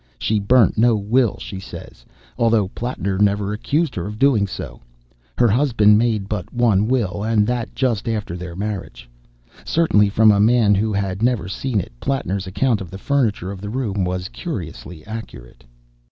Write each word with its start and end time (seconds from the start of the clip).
She 0.17 0.39
burnt 0.39 0.79
no 0.79 0.95
will, 0.95 1.37
she 1.37 1.59
says, 1.59 2.07
although 2.35 2.69
Plattner 2.69 3.19
never 3.19 3.53
accused 3.53 3.93
her 3.93 4.07
of 4.07 4.17
doing 4.17 4.47
so; 4.47 4.81
her 5.37 5.47
husband 5.47 5.95
made 5.99 6.27
but 6.27 6.51
one 6.51 6.87
will, 6.87 7.23
and 7.23 7.45
that 7.45 7.75
just 7.75 8.09
after 8.09 8.35
their 8.35 8.55
marriage. 8.55 9.07
Certainly, 9.63 10.09
from 10.09 10.31
a 10.31 10.39
man 10.39 10.73
who 10.73 10.91
had 10.91 11.21
never 11.21 11.47
seen 11.47 11.79
it, 11.79 11.91
Plattner's 11.99 12.47
account 12.47 12.81
of 12.81 12.89
the 12.89 12.97
furniture 12.97 13.51
of 13.51 13.61
the 13.61 13.69
room 13.69 14.03
was 14.03 14.27
curiously 14.27 15.05
accurate. 15.05 15.63